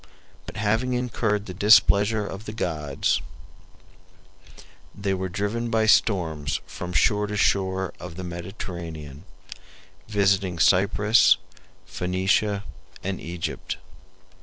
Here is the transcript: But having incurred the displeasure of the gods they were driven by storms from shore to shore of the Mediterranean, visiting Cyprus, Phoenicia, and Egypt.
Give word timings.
But 0.47 0.57
having 0.57 0.93
incurred 0.93 1.45
the 1.45 1.53
displeasure 1.53 2.25
of 2.25 2.45
the 2.45 2.53
gods 2.53 3.21
they 4.95 5.13
were 5.13 5.29
driven 5.29 5.69
by 5.69 5.85
storms 5.85 6.59
from 6.65 6.91
shore 6.91 7.27
to 7.27 7.37
shore 7.37 7.93
of 7.99 8.15
the 8.15 8.23
Mediterranean, 8.23 9.25
visiting 10.07 10.57
Cyprus, 10.57 11.37
Phoenicia, 11.85 12.63
and 13.03 13.21
Egypt. 13.21 13.77